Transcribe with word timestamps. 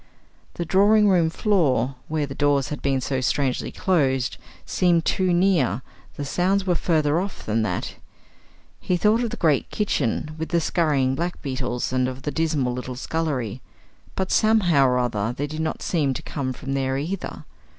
The 0.55 0.65
drawing 0.65 1.09
room 1.09 1.29
floor, 1.29 1.93
where 2.07 2.25
the 2.25 2.33
doors 2.33 2.69
had 2.69 2.81
been 2.81 3.01
so 3.01 3.21
strangely 3.21 3.71
closed, 3.71 4.37
seemed 4.65 5.05
too 5.05 5.31
near; 5.31 5.83
the 6.15 6.25
sounds 6.25 6.65
were 6.65 6.73
further 6.73 7.19
off 7.19 7.45
than 7.45 7.61
that. 7.61 7.97
He 8.79 8.97
thought 8.97 9.21
of 9.23 9.29
the 9.29 9.37
great 9.37 9.69
kitchen, 9.69 10.33
with 10.39 10.49
the 10.49 10.59
scurrying 10.59 11.13
black 11.13 11.39
beetles, 11.43 11.93
and 11.93 12.07
of 12.07 12.23
the 12.23 12.31
dismal 12.31 12.73
little 12.73 12.95
scullery; 12.95 13.61
but, 14.15 14.31
somehow 14.31 14.87
or 14.87 14.97
other, 14.97 15.35
they 15.37 15.45
did 15.45 15.61
not 15.61 15.83
seem 15.83 16.15
to 16.15 16.23
come 16.23 16.51
from 16.51 16.73
there 16.73 16.97
either. 16.97 17.45